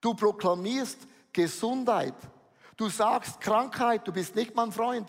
[0.00, 0.98] Du proklamierst
[1.32, 2.14] Gesundheit.
[2.76, 5.08] Du sagst Krankheit, du bist nicht mein Freund.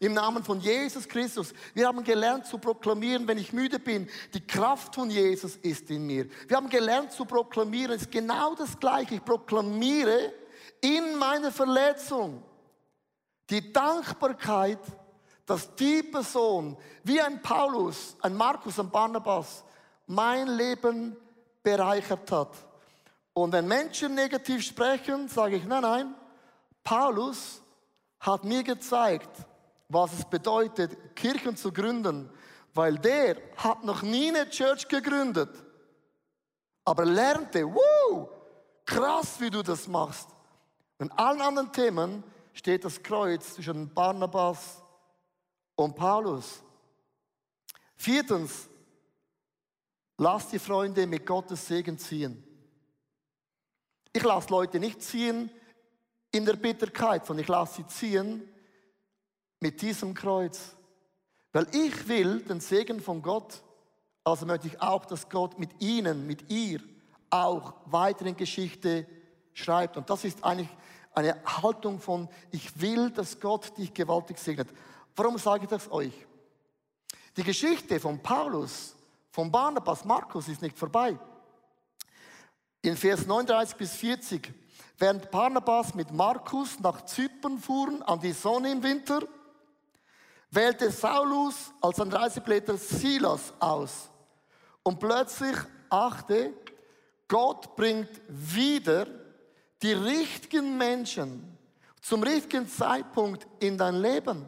[0.00, 1.54] Im Namen von Jesus Christus.
[1.72, 6.06] Wir haben gelernt zu proklamieren, wenn ich müde bin, die Kraft von Jesus ist in
[6.06, 6.28] mir.
[6.48, 9.14] Wir haben gelernt zu proklamieren, es ist genau das Gleiche.
[9.14, 10.32] Ich proklamiere
[10.80, 12.42] in meiner Verletzung
[13.48, 14.80] die Dankbarkeit,
[15.46, 19.64] dass die Person, wie ein Paulus, ein Markus, ein Barnabas,
[20.06, 21.16] mein Leben
[21.62, 22.65] bereichert hat.
[23.36, 26.14] Und wenn Menschen negativ sprechen, sage ich, nein, nein,
[26.82, 27.60] Paulus
[28.18, 29.28] hat mir gezeigt,
[29.90, 32.30] was es bedeutet, Kirchen zu gründen,
[32.72, 35.50] weil der hat noch nie eine Church gegründet,
[36.82, 38.26] aber lernte, wow,
[38.86, 40.30] krass, wie du das machst.
[40.98, 44.82] In allen anderen Themen steht das Kreuz zwischen Barnabas
[45.74, 46.62] und Paulus.
[47.96, 48.66] Viertens,
[50.16, 52.45] lass die Freunde mit Gottes Segen ziehen.
[54.16, 55.50] Ich lasse Leute nicht ziehen
[56.32, 58.48] in der Bitterkeit, sondern ich lasse sie ziehen
[59.60, 60.74] mit diesem Kreuz.
[61.52, 63.62] Weil ich will den Segen von Gott,
[64.24, 66.80] also möchte ich auch, dass Gott mit ihnen, mit ihr
[67.28, 69.06] auch weiter in Geschichte
[69.52, 69.98] schreibt.
[69.98, 70.70] Und das ist eigentlich
[71.12, 74.70] eine Haltung von, ich will, dass Gott dich gewaltig segnet.
[75.14, 76.26] Warum sage ich das euch?
[77.36, 78.96] Die Geschichte von Paulus,
[79.30, 81.18] von Barnabas, Markus ist nicht vorbei.
[82.86, 84.54] In Vers 39 bis 40,
[84.96, 89.26] während Barnabas mit Markus nach Zypern fuhren an die Sonne im Winter,
[90.52, 94.08] wählte Saulus als ein Reiseblätter Silas aus.
[94.84, 95.56] Und plötzlich
[95.90, 96.54] achte,
[97.26, 99.08] Gott bringt wieder
[99.82, 101.58] die richtigen Menschen
[102.00, 104.46] zum richtigen Zeitpunkt in dein Leben.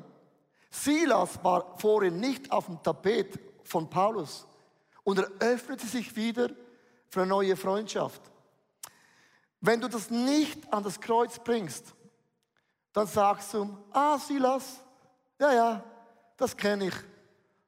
[0.71, 4.47] Silas war vorhin nicht auf dem Tapet von Paulus
[5.03, 6.51] und er öffnete sich wieder
[7.09, 8.21] für eine neue Freundschaft.
[9.61, 11.95] Wenn du das nicht an das Kreuz bringst,
[12.93, 14.81] dann sagst du, ah Silas,
[15.39, 15.85] ja, ja,
[16.37, 16.95] das kenne ich.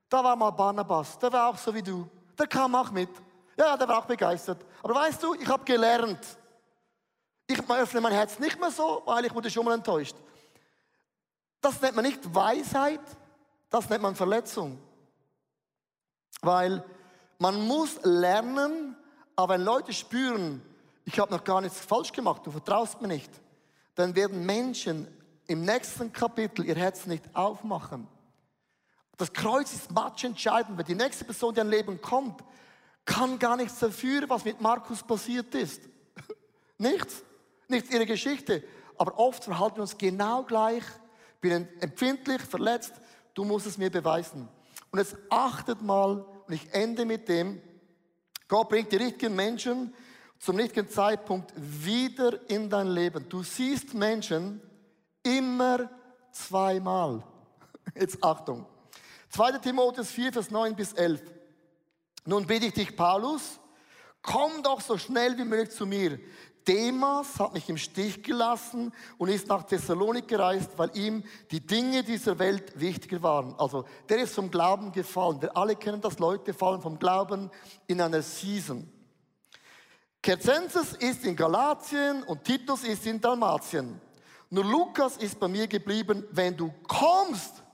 [0.08, 2.08] Da war mal Barnabas, der war auch so wie du.
[2.38, 3.10] Der kam auch mit.
[3.56, 4.64] Ja, der war auch begeistert.
[4.82, 6.18] Aber weißt du, ich habe gelernt.
[7.46, 10.16] Ich öffne mein Herz nicht mehr so, weil ich wurde schon mal enttäuscht.
[11.60, 13.00] Das nennt man nicht Weisheit,
[13.68, 14.78] das nennt man Verletzung.
[16.40, 16.82] Weil
[17.38, 18.96] man muss lernen,
[19.40, 20.62] aber wenn Leute spüren,
[21.04, 23.30] ich habe noch gar nichts falsch gemacht, du vertraust mir nicht,
[23.94, 25.08] dann werden Menschen
[25.46, 28.06] im nächsten Kapitel ihr Herz nicht aufmachen.
[29.16, 29.90] Das Kreuz ist
[30.22, 32.42] entscheidend, weil die nächste Person, die ein Leben kommt,
[33.04, 35.82] kann gar nichts dafür, was mit Markus passiert ist.
[36.78, 37.22] nichts.
[37.68, 38.62] Nichts ihre Geschichte.
[38.96, 40.84] Aber oft verhalten wir uns genau gleich.
[41.40, 42.92] Bin empfindlich, verletzt.
[43.34, 44.48] Du musst es mir beweisen.
[44.90, 47.60] Und jetzt achtet mal, und ich ende mit dem,
[48.50, 49.94] Gott bringt die richtigen Menschen
[50.40, 53.28] zum richtigen Zeitpunkt wieder in dein Leben.
[53.28, 54.60] Du siehst Menschen
[55.22, 55.88] immer
[56.32, 57.22] zweimal.
[57.94, 58.66] Jetzt Achtung.
[59.28, 59.58] 2.
[59.58, 61.22] Timotheus 4, Vers 9 bis 11.
[62.24, 63.60] Nun bitte ich dich, Paulus,
[64.20, 66.18] komm doch so schnell wie möglich zu mir.
[66.70, 72.04] Demas hat mich im Stich gelassen und ist nach Thessalonik gereist, weil ihm die Dinge
[72.04, 73.56] dieser Welt wichtiger waren.
[73.58, 75.42] Also der ist vom Glauben gefallen.
[75.42, 77.50] Wir alle kennen das, Leute fallen vom Glauben
[77.88, 78.88] in einer Season.
[80.22, 84.00] Kerzenses ist in Galatien und Titus ist in Dalmatien.
[84.48, 87.54] Nur Lukas ist bei mir geblieben, wenn du kommst.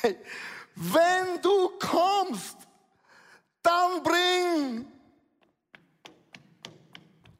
[0.00, 0.16] Hey,
[0.74, 2.56] wenn du kommst,
[3.62, 4.91] dann bring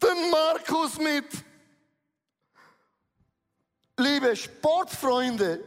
[0.02, 1.26] den Markus mit.
[3.98, 5.62] Liebe Sportfreunde,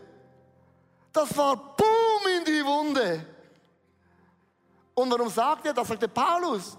[1.13, 3.25] das war Boom in die Wunde.
[4.93, 5.87] Und warum sagt er das?
[5.87, 6.77] Sagte Paulus,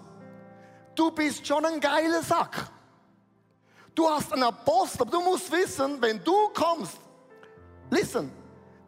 [0.95, 2.69] du bist schon ein geiler Sack.
[3.95, 6.99] Du hast einen Apostel, aber du musst wissen, wenn du kommst,
[7.89, 8.31] listen,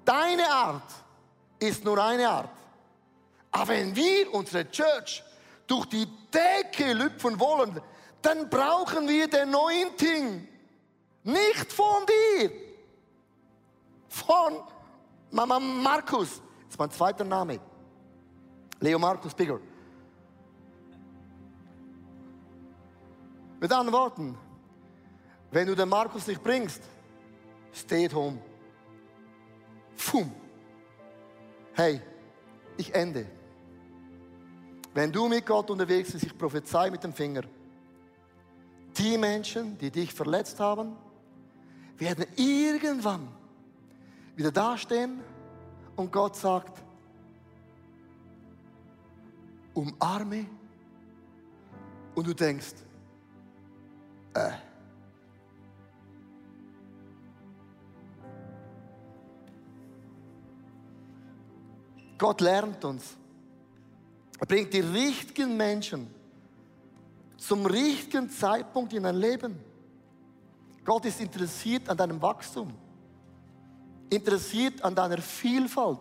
[0.06, 0.92] deine Art
[1.58, 2.50] ist nur eine Art.
[3.52, 5.24] Aber wenn wir unsere Church
[5.66, 7.82] durch die Decke lüpfen wollen,
[8.22, 10.48] dann brauchen wir den Anointing.
[11.24, 12.52] Nicht von dir.
[14.08, 14.62] Von
[15.32, 16.42] Mama Markus.
[16.64, 17.60] Das ist mein zweiter Name.
[18.80, 19.60] Leo Markus Bigger.
[23.60, 24.38] Mit anderen Worten,
[25.52, 26.82] wenn du den Markus nicht bringst,
[27.74, 28.40] stay at home.
[29.96, 30.32] Fum.
[31.74, 32.02] Hey,
[32.78, 33.26] ich ende.
[34.94, 37.44] Wenn du mit Gott unterwegs bist, ich prophezei mit dem Finger.
[39.00, 40.98] Die Menschen, die dich verletzt haben,
[41.98, 43.30] werden irgendwann
[44.36, 45.22] wieder dastehen
[45.96, 46.82] und Gott sagt,
[49.74, 50.46] umarme
[52.14, 52.76] und du denkst,
[54.34, 54.52] äh.
[62.18, 63.16] Gott lernt uns.
[64.40, 66.19] Er bringt die richtigen Menschen
[67.40, 69.60] zum richtigen Zeitpunkt in dein Leben.
[70.84, 72.74] Gott ist interessiert an deinem Wachstum,
[74.10, 76.00] interessiert an deiner Vielfalt.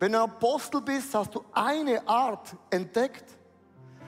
[0.00, 3.24] Wenn du ein Apostel bist, hast du eine Art entdeckt.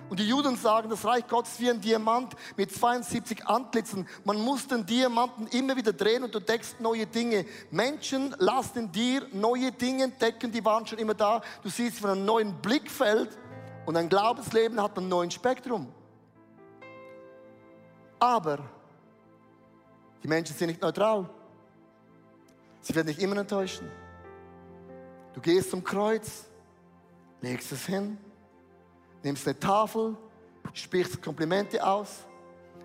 [0.08, 4.06] Und die Juden sagen, das Reich Gottes ist wie ein Diamant mit 72 Antlitzen.
[4.24, 7.44] Man muss den Diamanten immer wieder drehen und du entdeckst neue Dinge.
[7.72, 11.40] Menschen lassen dir neue Dinge entdecken, die waren schon immer da.
[11.62, 13.36] Du siehst von einem neuen Blickfeld
[13.86, 15.86] und ein Glaubensleben hat einen neuen Spektrum.
[18.18, 18.58] Aber
[20.22, 21.28] die Menschen sind nicht neutral.
[22.80, 23.88] Sie werden dich immer enttäuschen.
[25.34, 26.46] Du gehst zum Kreuz,
[27.40, 28.18] legst es hin,
[29.22, 30.16] nimmst eine Tafel,
[30.72, 32.24] sprichst Komplimente aus,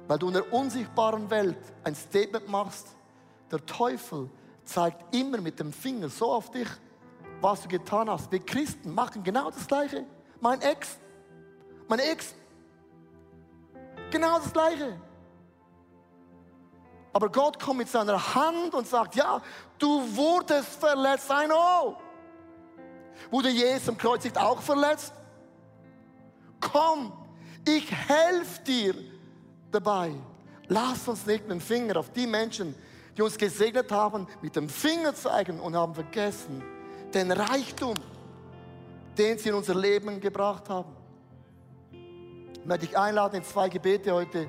[0.08, 2.90] weil du in der unsichtbaren Welt ein Statement machst.
[3.52, 4.30] Der Teufel
[4.66, 6.68] zeigt immer mit dem Finger so auf dich,
[7.40, 8.32] was du getan hast.
[8.32, 10.06] Wir Christen machen genau das Gleiche.
[10.42, 10.98] Mein Ex,
[11.88, 12.34] meine Ex,
[14.10, 15.00] genau das Gleiche.
[17.14, 19.42] Aber Gott kommt mit seiner Hand und sagt, ja,
[19.78, 21.98] du wurdest verletzt, I know.
[23.30, 25.14] Wurde Jesus am Kreuz nicht auch verletzt?
[26.60, 27.14] Komm,
[27.68, 28.96] ich helfe dir
[29.72, 30.12] dabei.
[30.68, 32.74] Lass uns nicht mit dem Finger auf die Menschen,
[33.16, 36.64] die uns gesegnet haben, mit dem Finger zeigen und haben vergessen
[37.14, 37.96] den Reichtum,
[39.18, 40.96] den sie in unser Leben gebracht haben.
[42.54, 44.48] Ich möchte dich einladen in zwei Gebete heute.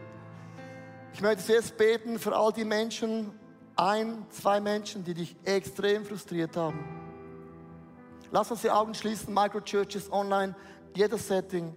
[1.14, 3.32] Ich möchte zuerst beten für all die Menschen,
[3.76, 6.78] ein, zwei Menschen, die dich extrem frustriert haben.
[8.30, 10.54] Lass uns die Augen schließen, Microchurches online,
[10.94, 11.74] jedes Setting.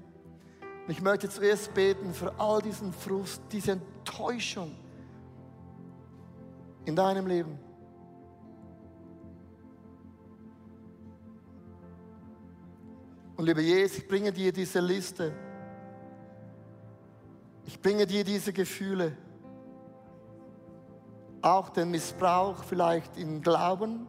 [0.87, 4.75] Ich möchte zuerst beten für all diesen Frust, diese Enttäuschung
[6.85, 7.59] in deinem Leben.
[13.37, 15.33] Und lieber Jesus, ich bringe dir diese Liste.
[17.65, 19.17] Ich bringe dir diese Gefühle.
[21.41, 24.07] Auch den Missbrauch vielleicht im Glauben.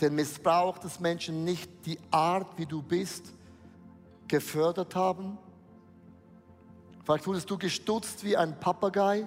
[0.00, 3.32] Den Missbrauch, dass Menschen nicht die Art, wie du bist,
[4.28, 5.38] gefördert haben.
[7.04, 9.26] Vielleicht wurdest du gestutzt wie ein Papagei,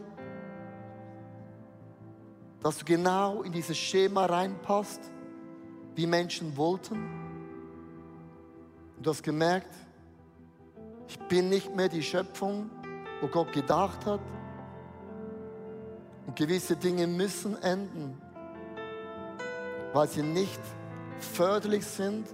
[2.61, 5.11] dass du genau in dieses Schema reinpasst,
[5.95, 7.24] wie Menschen wollten.
[9.05, 9.71] Du hast gemerkt,
[11.07, 12.71] ich bin nicht mehr die Schöpfung,
[13.21, 14.19] wo Gott gedacht hat.
[16.25, 18.19] Und gewisse Dinge müssen enden,
[19.93, 20.59] weil sie nicht
[21.19, 22.27] förderlich sind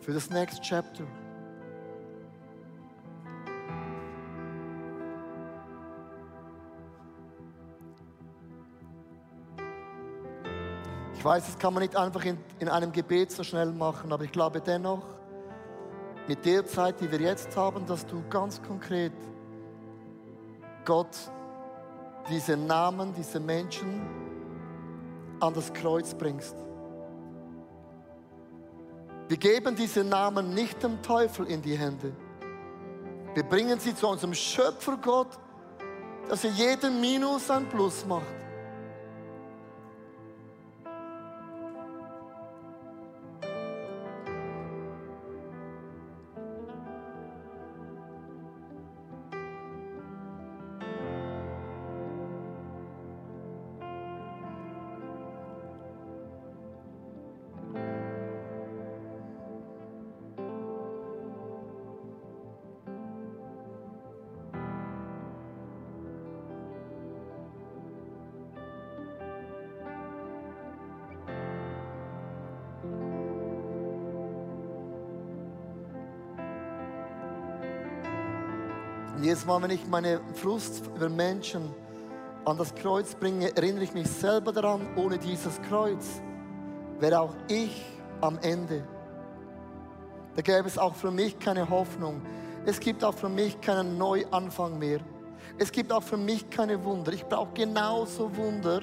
[0.00, 1.04] für das Next Chapter.
[11.12, 14.24] Ich weiß, das kann man nicht einfach in, in einem Gebet so schnell machen, aber
[14.24, 15.04] ich glaube dennoch,
[16.28, 19.12] mit der Zeit, die wir jetzt haben, dass du ganz konkret
[20.84, 21.16] Gott
[22.30, 24.02] diese Namen, diese Menschen
[25.40, 26.54] an das Kreuz bringst.
[29.28, 32.12] Wir geben diese Namen nicht dem Teufel in die Hände.
[33.34, 35.38] Wir bringen sie zu unserem Schöpfer Gott,
[36.28, 38.41] dass er jeden Minus ein Plus macht.
[79.42, 81.74] Jedes Mal, wenn ich meine Frust über Menschen
[82.44, 86.22] an das Kreuz bringe, erinnere ich mich selber daran, ohne dieses Kreuz
[87.00, 87.84] wäre auch ich
[88.20, 88.84] am Ende.
[90.36, 92.22] Da gäbe es auch für mich keine Hoffnung.
[92.66, 95.00] Es gibt auch für mich keinen Neuanfang mehr.
[95.58, 97.12] Es gibt auch für mich keine Wunder.
[97.12, 98.82] Ich brauche genauso Wunder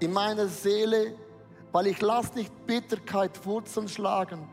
[0.00, 1.14] in meiner Seele,
[1.70, 4.48] weil ich lasse nicht Bitterkeit Wurzeln schlagen.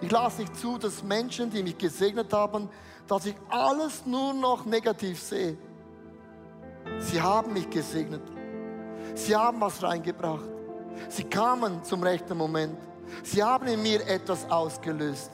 [0.00, 2.68] Ich lasse nicht zu, dass Menschen, die mich gesegnet haben,
[3.06, 5.56] dass ich alles nur noch negativ sehe.
[6.98, 8.22] Sie haben mich gesegnet.
[9.14, 10.48] Sie haben was reingebracht.
[11.08, 12.78] Sie kamen zum rechten Moment.
[13.22, 15.30] Sie haben in mir etwas ausgelöst.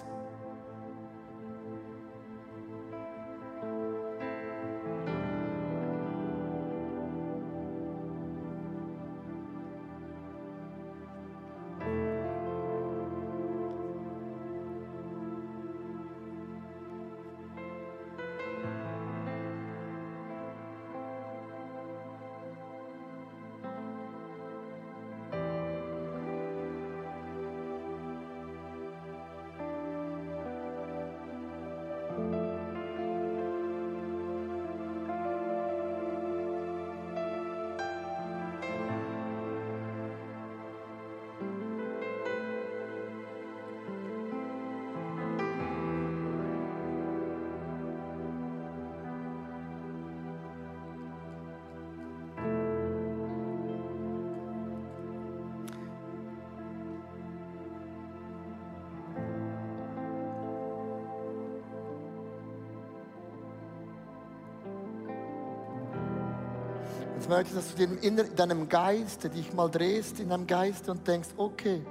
[67.15, 71.07] Jetzt möchte ich, dass du in deinem Geiste dich mal drehst, in deinem Geiste und
[71.07, 71.85] denkst, okay,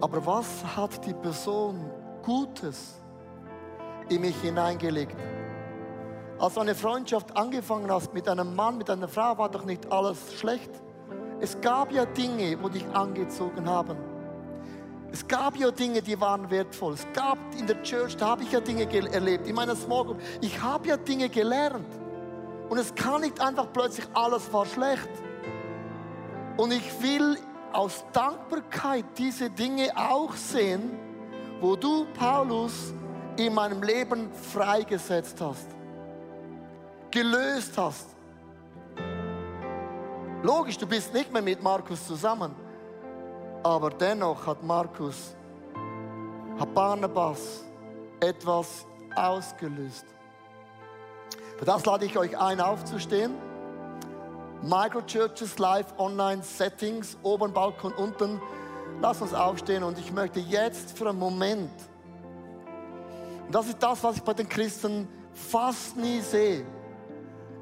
[0.00, 1.90] aber was hat die Person
[2.22, 3.00] Gutes
[4.08, 5.16] in mich hineingelegt?
[6.38, 9.90] Als du eine Freundschaft angefangen hast mit einem Mann, mit einer Frau, war doch nicht
[9.90, 10.70] alles schlecht.
[11.40, 13.96] Es gab ja Dinge, wo dich angezogen haben.
[15.10, 16.94] Es gab ja Dinge, die waren wertvoll.
[16.94, 18.82] Es gab in der Church, da habe ich ja Dinge
[19.12, 19.46] erlebt.
[19.46, 21.86] In meiner Small Group, ich habe ja Dinge gelernt.
[22.74, 25.08] Und es kann nicht einfach plötzlich alles war schlecht.
[26.56, 27.38] Und ich will
[27.72, 30.90] aus Dankbarkeit diese Dinge auch sehen,
[31.60, 32.92] wo du, Paulus,
[33.36, 35.68] in meinem Leben freigesetzt hast,
[37.12, 38.08] gelöst hast,
[40.42, 42.56] Logisch, du bist nicht mehr mit Markus zusammen.
[43.62, 45.36] Aber dennoch hat Markus,
[46.58, 47.64] hat Barnabas
[48.18, 50.13] etwas ausgelöst.
[51.64, 53.32] Für das lade ich euch ein, aufzustehen.
[54.60, 58.38] Microchurches Live Online Settings, oben Balkon, unten.
[59.00, 61.70] Lass uns aufstehen und ich möchte jetzt für einen Moment,
[63.46, 66.66] und das ist das, was ich bei den Christen fast nie sehe.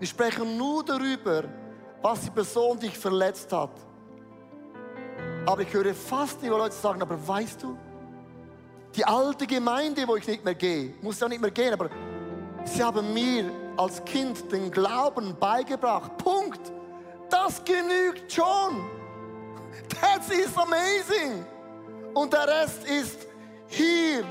[0.01, 1.45] Wir sprechen nur darüber,
[2.03, 3.71] was die Person dich verletzt hat.
[5.47, 7.79] Aber ich höre fast nie, wo Leute sagen, aber weißt du,
[8.97, 11.89] die alte Gemeinde, wo ich nicht mehr gehe, muss ja nicht mehr gehen, aber
[12.65, 16.17] sie haben mir als Kind den Glauben beigebracht.
[16.19, 16.61] Punkt.
[17.31, 18.85] Das genügt schon.
[20.01, 21.45] That is amazing.
[22.15, 23.27] Und der Rest ist
[23.69, 24.25] hier.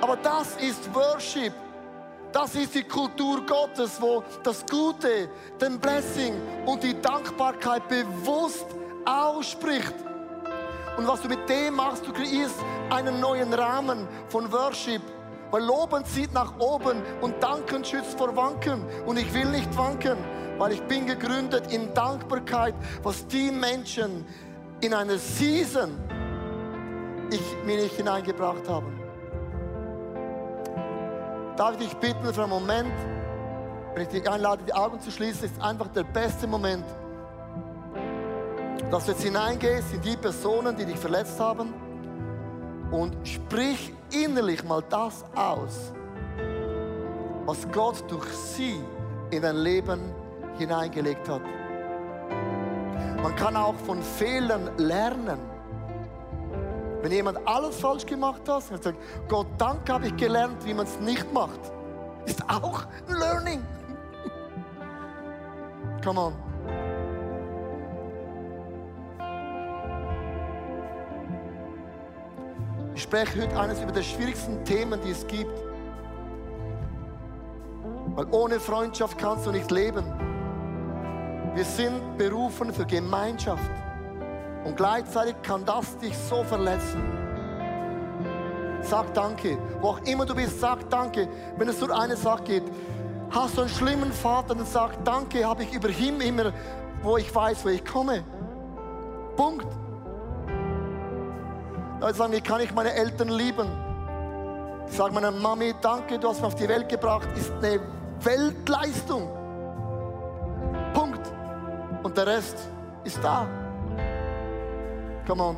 [0.00, 1.52] Aber das ist Worship.
[2.30, 5.28] Das ist die Kultur Gottes, wo das Gute,
[5.60, 6.34] den Blessing
[6.66, 8.66] und die Dankbarkeit bewusst
[9.04, 9.94] ausspricht.
[10.96, 12.56] Und was du mit dem machst, du kreierst
[12.90, 15.02] einen neuen Rahmen von Worship.
[15.54, 18.84] Weil Loben zieht nach oben und Danken schützt vor Wanken.
[19.06, 20.18] Und ich will nicht wanken,
[20.58, 22.74] weil ich bin gegründet in Dankbarkeit,
[23.04, 24.26] was die Menschen
[24.80, 25.92] in eine Season
[27.30, 28.98] ich mir nicht hineingebracht haben.
[31.56, 32.92] Darf ich dich bitten für einen Moment,
[33.94, 36.84] wenn ich dich einlade, die Augen zu schließen, ist einfach der beste Moment,
[38.90, 41.83] dass du jetzt hineingehst in die Personen, die dich verletzt haben
[42.94, 45.92] und sprich innerlich mal das aus,
[47.44, 48.78] was Gott durch sie
[49.30, 50.00] in dein Leben
[50.58, 51.42] hineingelegt hat.
[53.20, 55.40] Man kann auch von Fehlern lernen.
[57.02, 60.86] Wenn jemand alles falsch gemacht hat, und sagt, Gott, danke, habe ich gelernt, wie man
[60.86, 61.60] es nicht macht.
[62.26, 63.62] Ist auch ein Learning.
[66.04, 66.53] Come on.
[73.04, 75.62] Spreche heute eines über die schwierigsten Themen, die es gibt.
[78.14, 80.04] Weil ohne Freundschaft kannst du nicht leben.
[81.54, 83.70] Wir sind berufen für Gemeinschaft.
[84.64, 87.02] Und gleichzeitig kann das dich so verletzen.
[88.80, 89.58] Sag Danke.
[89.82, 91.28] Wo auch immer du bist, sag Danke.
[91.58, 92.64] Wenn es nur eine Sache geht,
[93.30, 96.52] hast du einen schlimmen Vater, dann sag Danke, habe ich über ihn immer,
[97.02, 98.24] wo ich weiß, wo ich komme.
[99.36, 99.66] Punkt.
[102.04, 103.66] Leute sagen, wie kann ich meine Eltern lieben?
[104.90, 107.80] Ich sage meiner Mami, danke, du hast mich auf die Welt gebracht, ist eine
[108.20, 109.26] Weltleistung.
[110.92, 111.22] Punkt.
[112.02, 112.58] Und der Rest
[113.04, 113.46] ist da.
[115.26, 115.56] Come on.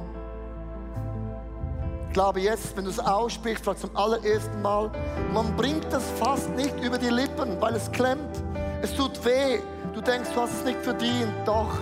[2.06, 4.92] Ich glaube jetzt, wenn du es aussprichst, vielleicht zum allerersten Mal,
[5.32, 8.40] man bringt das fast nicht über die Lippen, weil es klemmt.
[8.82, 9.58] Es tut weh.
[9.92, 11.32] Du denkst, du hast es nicht verdient.
[11.44, 11.72] Doch,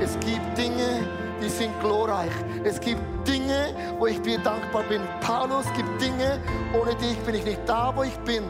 [0.00, 1.06] es gibt Dinge,
[1.40, 2.32] die sind glorreich.
[2.64, 5.02] Es gibt Dinge, wo ich dir dankbar bin.
[5.20, 6.40] Paulus gibt Dinge,
[6.78, 8.44] ohne dich bin ich nicht da, wo ich bin.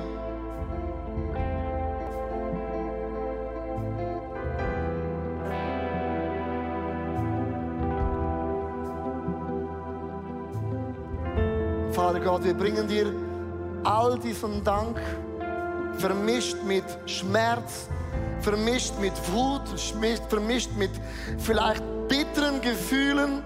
[11.92, 13.14] Vater Gott, wir bringen dir
[13.84, 15.00] all diesen Dank,
[15.96, 17.88] vermischt mit Schmerz,
[18.40, 19.62] vermischt mit Wut,
[20.28, 20.90] vermischt mit
[21.38, 23.42] vielleicht bitteren Gefühlen.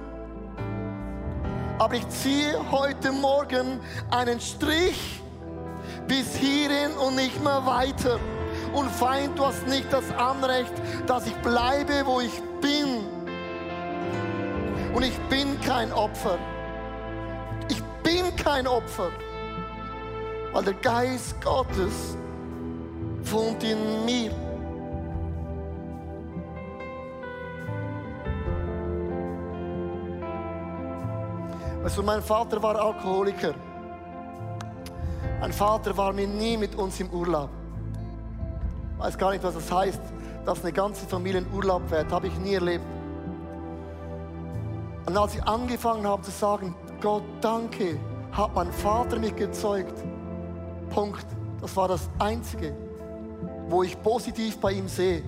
[1.79, 3.81] Aber ich ziehe heute Morgen
[4.11, 5.23] einen Strich
[6.09, 8.19] bis hierhin und nicht mehr weiter.
[8.73, 10.73] Und Feind, du hast nicht das Anrecht,
[11.07, 13.05] dass ich bleibe, wo ich bin.
[14.95, 16.39] Und ich bin kein Opfer.
[17.69, 19.11] Ich bin kein Opfer.
[20.53, 22.17] Weil der Geist Gottes
[23.23, 24.48] wohnt in mir.
[31.89, 33.55] Also mein Vater war Alkoholiker.
[35.41, 37.49] Mein Vater war mir nie mit uns im Urlaub.
[38.93, 40.03] Ich weiß gar nicht, was das heißt,
[40.45, 42.12] dass eine ganze Familie in Urlaub fährt.
[42.12, 42.84] Habe ich nie erlebt.
[45.07, 47.99] Und als ich angefangen habe zu sagen, Gott, danke,
[48.32, 49.95] hat mein Vater mich gezeugt.
[50.91, 51.24] Punkt.
[51.62, 52.76] Das war das Einzige,
[53.70, 55.22] wo ich positiv bei ihm sehe.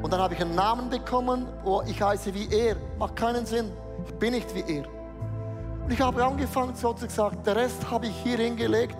[0.00, 2.76] Und dann habe ich einen Namen bekommen, wo ich heiße wie er.
[3.00, 3.72] Macht keinen Sinn.
[4.06, 4.95] Ich bin nicht wie er.
[5.86, 8.96] Und ich habe angefangen, so zu sagen, der Rest habe ich hier hingelegt.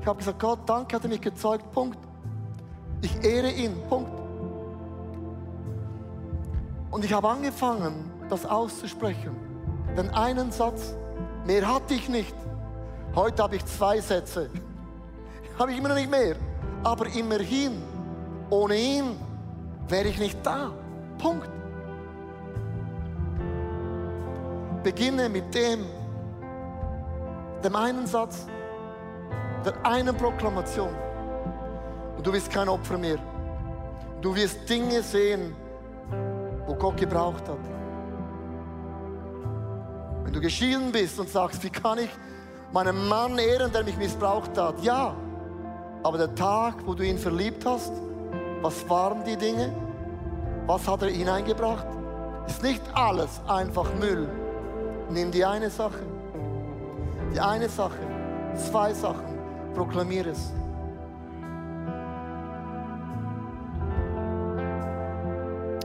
[0.00, 1.70] Ich habe gesagt, Gott, danke, hat er mich gezeugt.
[1.72, 1.98] Punkt.
[3.02, 3.76] Ich ehre ihn.
[3.86, 4.18] Punkt.
[6.90, 9.36] Und ich habe angefangen, das auszusprechen.
[9.94, 10.94] Den einen Satz,
[11.44, 12.34] mehr hatte ich nicht.
[13.14, 14.48] Heute habe ich zwei Sätze.
[15.58, 16.36] Habe ich immer noch nicht mehr.
[16.82, 17.82] Aber immerhin,
[18.48, 19.16] ohne ihn
[19.86, 20.72] wäre ich nicht da.
[21.18, 21.50] Punkt.
[24.82, 25.84] Beginne mit dem,
[27.64, 28.46] dem einen Satz,
[29.64, 30.94] der einen Proklamation.
[32.16, 33.18] Und du bist kein Opfer mehr.
[34.20, 35.54] Du wirst Dinge sehen,
[36.66, 37.58] wo Gott gebraucht hat.
[40.24, 42.10] Wenn du geschieden bist und sagst, wie kann ich
[42.72, 44.82] meinen Mann ehren, der mich missbraucht hat?
[44.82, 45.14] Ja,
[46.02, 47.92] aber der Tag, wo du ihn verliebt hast,
[48.62, 49.72] was waren die Dinge?
[50.66, 51.86] Was hat er hineingebracht?
[52.46, 54.28] Ist nicht alles einfach Müll.
[55.10, 56.15] Nimm die eine Sache.
[57.36, 57.98] Die eine Sache.
[58.54, 59.38] Zwei Sachen.
[59.74, 60.54] Proklamiere es.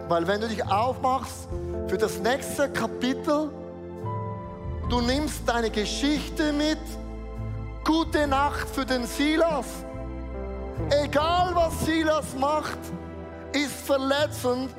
[0.07, 1.49] Weil wenn du dich aufmachst
[1.89, 3.49] für das nächste Kapitel,
[4.89, 6.79] du nimmst deine Geschichte mit,
[7.83, 9.65] gute Nacht für den Silas.
[11.03, 12.79] Egal was Silas macht,
[13.51, 14.69] ist verletzend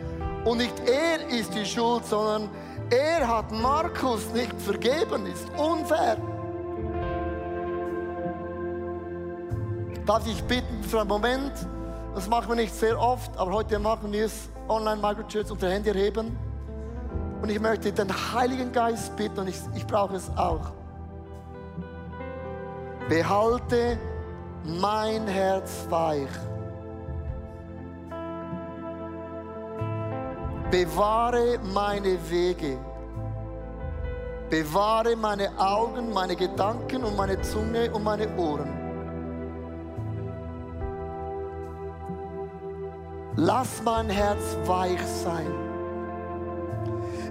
[0.47, 2.49] und nicht er ist die Schuld, sondern
[2.89, 6.17] er hat Markus nicht vergeben, ist unfair.
[10.07, 11.53] Darf ich bitten für einen Moment?
[12.15, 15.91] Das machen wir nicht sehr oft, aber heute machen wir es online Microchurch unter Handy
[15.91, 16.37] erheben.
[17.41, 20.73] Und ich möchte den Heiligen Geist bitten, und ich, ich brauche es auch.
[23.09, 23.99] Behalte
[24.65, 26.29] mein Herz weich.
[30.71, 32.79] Bewahre meine Wege.
[34.51, 38.82] Bewahre meine Augen, meine Gedanken und meine Zunge und meine Ohren.
[43.37, 45.51] Lass mein Herz weich sein.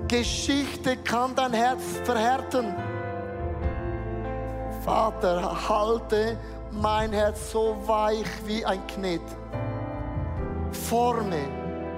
[0.08, 2.74] Geschichte kann dein Herz verhärten.
[4.84, 6.38] Vater, halte
[6.72, 9.22] mein Herz so weich wie ein Knet.
[10.72, 11.44] Forme,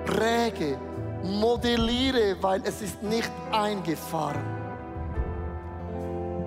[0.06, 0.78] präge,
[1.24, 4.44] modelliere, weil es ist nicht eingefahren.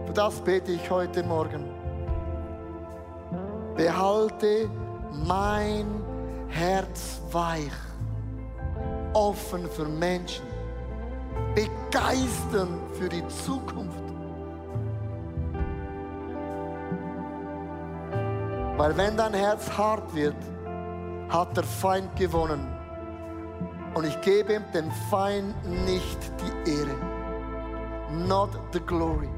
[0.05, 1.65] Für das bete ich heute Morgen.
[3.75, 4.69] Behalte
[5.27, 6.16] mein Herz
[6.57, 7.71] Herz weich,
[9.13, 10.47] offen für Menschen,
[11.55, 14.01] begeistern für die Zukunft.
[18.79, 20.37] Weil wenn dein Herz hart wird,
[21.29, 22.67] hat der Feind gewonnen.
[23.93, 25.55] Und ich gebe dem Feind
[25.85, 26.97] nicht die Ehre.
[28.27, 29.29] Not the glory.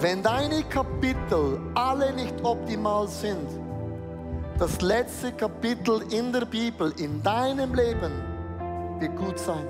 [0.00, 3.63] Wenn deine Kapitel alle nicht optimal sind,
[4.58, 8.12] das letzte Kapitel in der Bibel, in deinem Leben,
[9.00, 9.66] wird gut sein.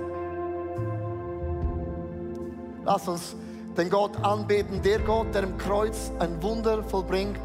[2.83, 3.35] Lass uns
[3.75, 7.39] den Gott anbeten, der Gott, der im Kreuz ein Wunder vollbringt,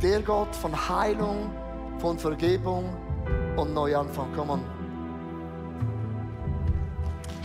[0.00, 1.50] der Gott von Heilung,
[1.98, 2.84] von Vergebung
[3.56, 4.28] und Neuanfang.
[4.34, 4.77] Komm on.